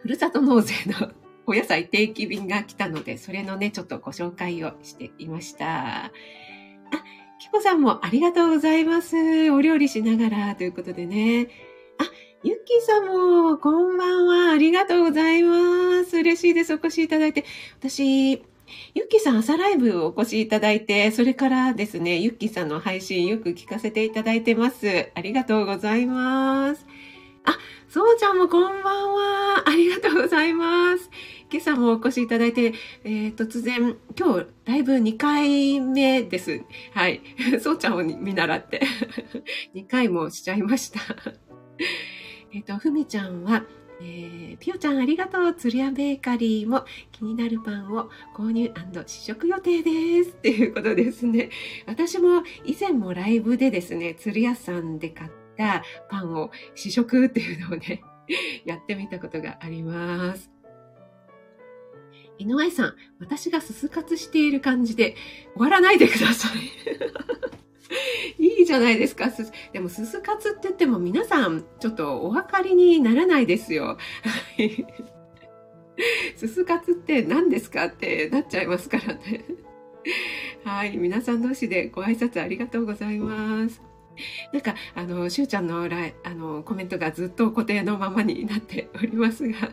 [0.00, 1.12] ふるさと納税の
[1.46, 6.04] お野菜定期便が来たので、それのね、ちょっとご紹介をしていました。
[6.04, 6.10] あ、
[7.40, 9.50] キコさんもありがとうございます。
[9.50, 11.48] お料理しながらということでね。
[11.96, 12.04] あ、
[12.42, 14.52] ユッキーさんも、こんばんは。
[14.52, 16.18] ありがとうございます。
[16.18, 16.74] 嬉しいです。
[16.74, 17.46] お越しいただいて。
[17.78, 25.10] 私、ユッキーさん朝ライブをお越しいただいて、それからですね、ユッキーさんの配信よく聞かせていただいてます。
[25.14, 26.86] ありがとうございます。
[27.44, 27.56] あ、
[27.88, 29.62] そうちゃんもこんばんは。
[29.66, 31.10] ありがとうございます。
[31.50, 32.74] 今朝もお越しいただいて、
[33.04, 36.62] えー、突然、今日、ライブ2回目です。
[36.94, 37.20] はい。
[37.60, 38.82] そうちゃんを見習って、
[39.74, 41.00] 2回もしちゃいました。
[42.52, 43.64] えっと、ふみちゃんは、
[44.00, 45.54] えー、ピオちゃんありがとう。
[45.54, 48.72] 鶴屋ベーカリーも気になるパンを購入
[49.06, 50.30] 試食予定です。
[50.30, 51.50] っていうことですね。
[51.86, 58.02] 私も以前もライブでですね、鶴屋さんで買ったパンを試食っていうのをね、
[58.64, 60.50] やってみたことがあります。
[62.38, 65.14] 井上さん、私がすす活している感じで
[65.54, 66.48] 終わらないでくださ
[68.38, 68.42] い。
[68.42, 69.30] いいじゃないですか。
[69.72, 73.98] でも、すす活って言っても皆さん、ちょっとお分かりにならないですよ。
[76.36, 79.44] すす活って何ですかってなっちゃいますからね。
[80.64, 80.96] はい。
[80.96, 83.89] 皆さん同士でご挨拶ありがとうございます。
[84.52, 89.70] なんか、あの、しゅうちゃんのライあのコメントがずっと固定のままになっておりますが、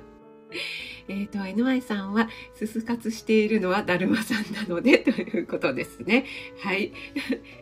[1.09, 6.25] えっ、ー、と、NY さんは、すす活しているのはだるまさんなので、 ということですね。
[6.59, 6.91] はい。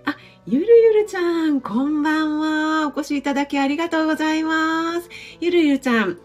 [0.06, 0.17] あ、
[0.48, 2.88] ゆるゆるちゃん、こんばんは。
[2.88, 5.10] お越しいただきありがとうございます。
[5.39, 6.19] ゆるゆるちゃん、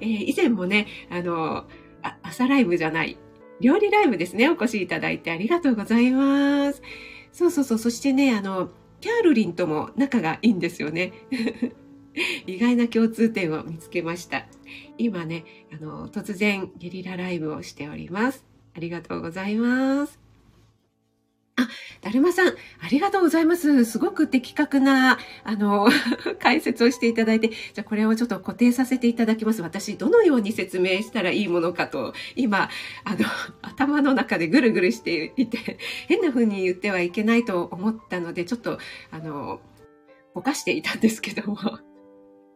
[0.00, 1.66] えー、以前もね、あの、
[2.02, 3.18] あ朝ライブじゃない、
[3.60, 6.82] 料理ライブですね、お越しいただいてありがとうございます。
[7.32, 8.70] そうそうそう、そしてね、あの、
[9.04, 11.12] キャールリンとも仲がいいんですよね。
[12.46, 14.46] 意外な共通点を見つけました。
[14.96, 18.46] 今ね、あの、突然ゲリラライブをしております。
[18.74, 20.23] ありがとうございます。
[22.04, 22.52] だるまさん、あ
[22.90, 23.86] りがとうございます。
[23.86, 25.88] すごく的確な、あの、
[26.38, 29.62] 解説をしていただいて、じゃあこれをちょっと固定させていただきます。
[29.62, 32.68] 私、どのように説明したらいいものかと、今、
[33.04, 33.24] あの、
[33.62, 38.78] 頭の中でぐるぐるしていて、変な風に言ってはいけないと思ったので、ちょっと、
[39.10, 39.62] あの、
[40.34, 41.56] ぼかしていたんですけども、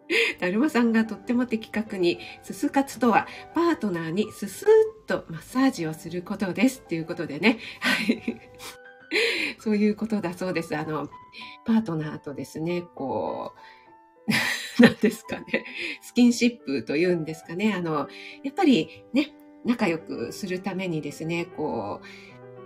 [0.40, 6.82] だるまさんがとっても的確に、すす活とは、パートナーにすすっとマッサージをすることです。
[6.82, 7.58] ということでね。
[7.80, 8.40] はい。
[9.58, 10.76] そういうことだそうです。
[10.76, 11.08] あの、
[11.64, 13.52] パートナーとですね、こ
[14.26, 14.30] う、
[14.82, 15.64] 何ですかね、
[16.00, 17.74] スキンシップというんですかね。
[17.74, 18.08] あの、
[18.42, 19.32] やっぱりね、
[19.64, 22.06] 仲良くするためにですね、こう、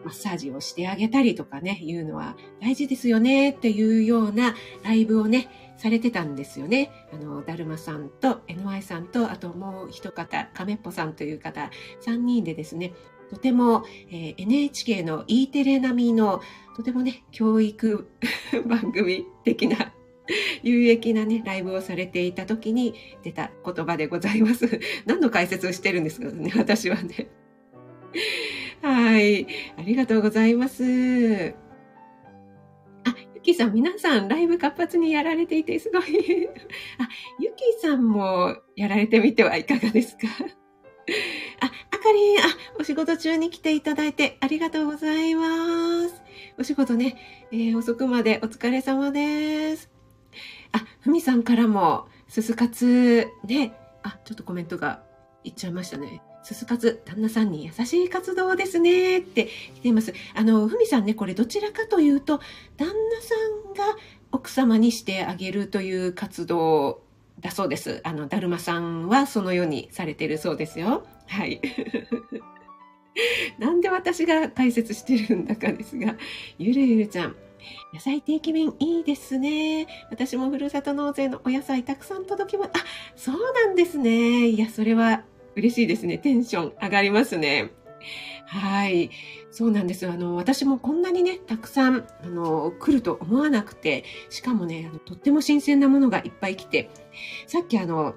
[0.05, 6.91] マッサージをしてあげたりとかね、いうのは大事ですよねっていうようなライブをね、されてたんですよね。
[7.13, 11.71] あの、だるまさんと NY さんと、あともう一方、亀っぽさんという方、
[12.05, 12.93] 3人でですね、
[13.33, 16.43] とても、えー、NHK の E テレ並みの、
[16.77, 18.07] とてもね、教育
[18.69, 19.95] 番組的な
[20.63, 24.81] 有益なね、ライブをされていた時に出た言葉でございます。
[25.07, 27.31] 何の解説をしてるんですけどね、私はね。
[28.83, 29.47] はい。
[29.79, 31.55] ありがとうございます。
[33.05, 36.03] あ、ゆきさん、皆さん、ライブ活発にやられていて、すごい。
[36.99, 37.09] あ、
[37.41, 40.29] ゆきさんもやられてみてはいかがですか、
[41.61, 42.43] あかりん、あ、
[42.81, 46.23] お仕事中に来ていただいてありがとうございます。
[46.59, 49.89] お仕事ね、えー、遅くまでお疲れ様です。
[50.73, 55.03] あ、ふみさんからも、すすかつ、ね、あ、ちょっとコメントが
[55.45, 56.23] いっちゃいましたね。
[56.43, 60.13] すす活、旦那さんに優しい活動ですねって来ています。
[60.35, 62.41] あの、ふみさんね、これどちらかというと、
[62.77, 63.35] 旦那さ
[63.71, 63.97] んが
[64.33, 67.03] 奥様にしてあげるという活動
[67.41, 68.01] だそうです。
[68.03, 71.07] あの、だるまさんはそのようにされてるそうですよ。
[71.27, 71.61] はい。
[73.59, 76.17] なんで私が解説してるんだかですが、
[76.59, 77.37] ゆるゆるちゃん。
[77.93, 79.87] 野菜定期便いいですね。
[80.11, 82.71] 私もふるさと納税のお野菜たくさん届きます。
[82.75, 82.79] あ、
[83.15, 84.49] そうなんですね。
[84.49, 86.19] いや、それは嬉しいですね。
[86.19, 87.71] テンション上がりますね。
[88.47, 89.11] はい。
[89.51, 90.09] そうなんです。
[90.09, 96.91] あの、私もこんなにね、たくさん、あの、来ると思わなくて、しかもね、あのとっても新鮮なものがいっぱい来て、
[97.47, 98.15] さっきあの、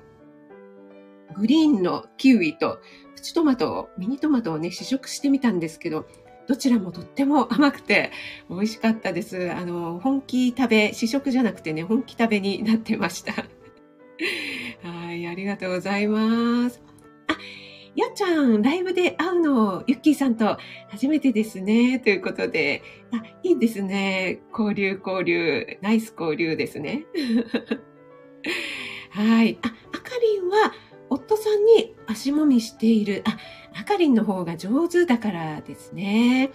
[1.34, 2.80] グリーンのキウイと
[3.16, 6.06] プチトマトを、ミニトマトをね、試食してみたんですけど、
[6.48, 8.12] どちらもとっても甘くて
[8.50, 9.52] 美味しかったです。
[9.52, 13.34] あの、本気食べ、試食じゃなくてね、本気食べになってました。
[14.84, 16.82] はい、ありがとうございます。
[17.28, 17.38] あ、
[17.96, 20.58] やっちゃん、ライブで会うの、ゆっきーさんと
[20.90, 22.00] 初めてですね。
[22.00, 24.42] ということで、あ、いいですね。
[24.52, 27.06] 交流、交流、ナイス交流ですね。
[29.10, 29.58] はい。
[29.64, 30.74] あ、あかりんは、
[31.10, 33.24] 夫さんに足もみしている。
[33.26, 33.38] あ、
[33.80, 36.52] あかりんの方が上手だからですね。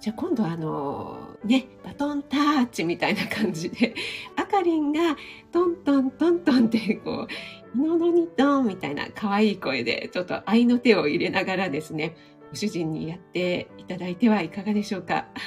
[0.00, 3.94] じゃあ今度あの、ね、バトンタッチみたいな感じで、
[4.36, 5.16] あかりんが
[5.52, 12.16] トントントントンってこう、いののにドンみたいな可愛い声で、ちょっと愛の手を入れながらですね、
[12.50, 15.26] ご主人にやっていただいてはいかがでしょうか。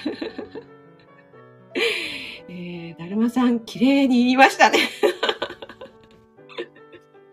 [2.48, 4.80] えー、だるまさん、綺麗に言いましたね。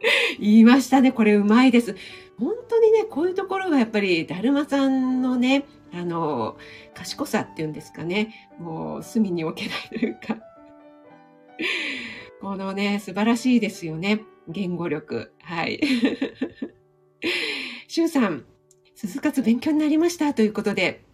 [0.38, 1.12] 言いましたね。
[1.12, 1.96] これうまいです。
[2.38, 6.57] 本当にね、こういうところがやっぱり、だるまさんのね、あの、
[6.94, 8.50] 賢さっていうんですかね。
[8.59, 10.38] もう、隅に置けないというか。
[12.40, 14.22] このね、素晴らしいですよね。
[14.48, 15.32] 言語力。
[15.42, 15.80] はい。
[17.86, 18.44] しゅうさん、
[18.94, 21.05] すすかつ勉強になりましたということで、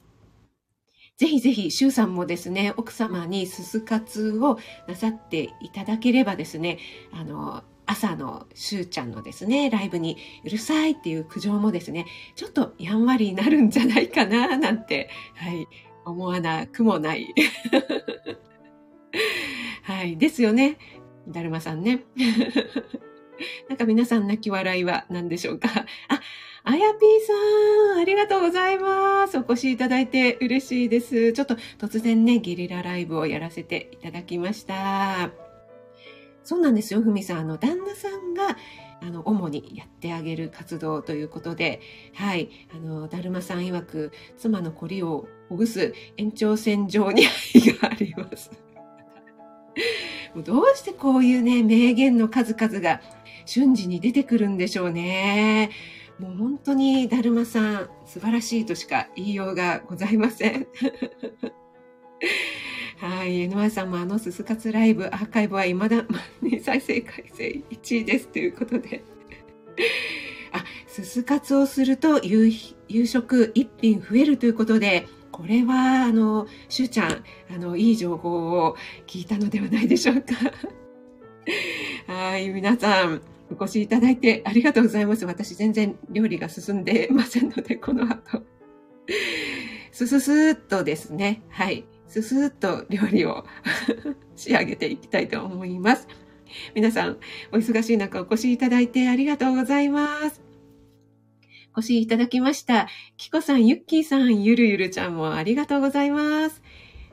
[1.16, 6.78] ぜひぜひ、しゅうさんもですね、奥様にすす活をなさっていただければですね、
[7.12, 12.05] あの、朝のしゅうちゃんのですね、ライブにうるさいっていう苦情もですね、
[12.36, 15.66] ちょっとやんわりになるんじゃないかな、なんて、はい、
[16.05, 17.32] 思わなくもない。
[19.82, 20.76] はい、ですよね。
[21.28, 22.05] だるまさんね。
[23.68, 25.68] なんか皆さん泣き笑いは何でしょうか？
[26.09, 26.20] あ、
[26.64, 27.32] あやぴーさ
[27.97, 29.39] ん、ありがとうございます。
[29.39, 31.32] お越しいただいて嬉しいです。
[31.32, 35.47] ちょっと突然ね、ゲリラライブをやらせていただきました。
[36.49, 37.38] そうなんですよ、ふみさん。
[37.40, 38.57] あの、旦那さんが、
[39.03, 41.82] あの、主にやってあげる活動ということで、
[42.14, 48.51] はい、あの、だるまさん曰く、妻の凝りをほぐす延長線上に愛があります。
[50.34, 53.03] もうどうしてこういうね、名言の数々が
[53.44, 55.68] 瞬時に出てくるんでしょうね。
[56.18, 60.66] もう本当にだるまさん素晴らしいとしか言いようがございません。
[63.09, 63.49] はい。
[63.49, 66.05] NY さんもあのすす活ライブアーカイブは未だ、
[66.63, 69.03] 再生回数1位ですということで。
[70.53, 72.51] あ、すす活をすると夕
[72.87, 80.35] 夕食1品増えるということで、これは、あの、しゅうちゃん、あの、いい情報を聞いたのではないでしょうか。
[82.13, 82.51] はい。
[82.51, 85.25] 皆さん、お越しいただいてありがとうございます。
[85.25, 88.43] 私全然料理が進んでませんので、この後。
[89.93, 91.43] すすすーっとですね。
[91.49, 91.87] はい。
[92.09, 93.45] すすーっと料理を
[94.35, 96.09] 仕上げていきたいと思います。
[96.75, 97.19] 皆さん、
[97.53, 100.43] お忙しい中お越しいただいてありがとうございます。
[101.77, 102.89] お越しいただきました。
[103.19, 106.63] キコさん、ユッキーさん、ゆるゆるちゃんもありがとうございます。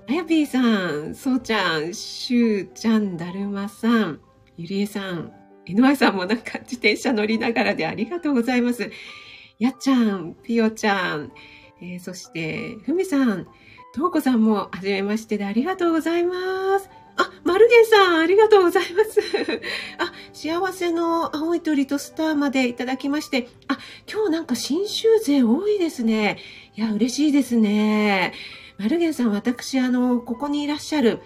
[0.08, 4.22] あやぴーさん、そうちゃん、しゅうちゃん、だるまさん、
[4.58, 5.34] ゆりえさん、
[5.68, 8.90] NY さんもなんか自転車乗りながらでありがとうございます。
[9.60, 11.32] やっちゃん、ぴよちゃん、
[11.82, 13.48] えー、そして、ふみさん、
[13.96, 16.36] とうこさんも、はじめましてでありがとうございま
[16.80, 16.90] す。
[17.16, 19.22] あ、マルゲンさん、ありがとうございます。
[20.00, 23.78] あ、幸せの青い鳥とスターまでいただきまして、あ、
[24.12, 26.40] 今日なんか新州勢多いですね。
[26.76, 28.34] いや、嬉しいですね。
[28.78, 31.22] マルゲンさん、私、あの、ここにいらっしゃる、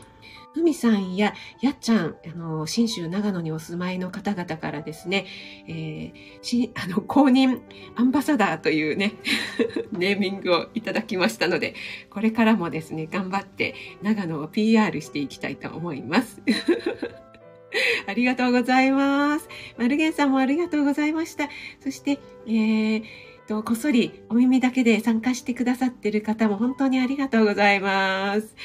[0.54, 5.26] ふみさんややっちゃん、あの、新州長野にお住まいの方々からですね、
[5.68, 7.62] えー、あの、公認
[7.96, 9.14] アンバサダーというね、
[9.92, 11.76] ネーミングをいただきましたので、
[12.10, 16.42] これからもですね、頑張って長野を PR していきたいと思います。
[18.08, 19.48] ありがとうございます。
[19.78, 21.48] マルゲンさんもありがとうございました。
[21.80, 23.04] そして、えー、
[23.50, 28.56] と、こっそりお耳だけで参加してくださってる方も本当にありがとうございます。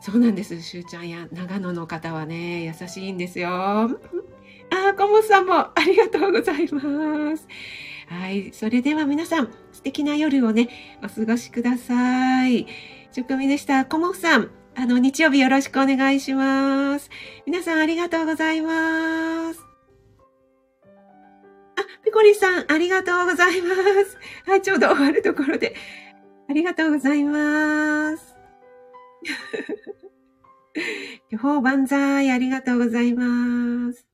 [0.00, 0.60] そうなんです。
[0.62, 3.50] しゅうちゃんや長野の方はね、優しいんですよ。
[3.50, 3.88] あ、
[4.96, 7.48] コモさんもありがとうございます。
[8.08, 8.52] はい。
[8.52, 10.68] それでは皆さん、素敵な夜をね、
[11.02, 12.66] お過ごしください。
[13.10, 13.84] ちょくみでした。
[13.84, 17.10] コモさん、あの、日曜日よろしくお願いします。
[17.46, 19.60] 皆さんありがとうございます。
[21.78, 24.18] あ、ピコリさん、ありがとうございます。
[24.46, 25.74] はい、ちょうど終わるところで。
[26.48, 28.35] ありがとうございます。
[31.30, 34.05] 今日万歳ありがとうございます。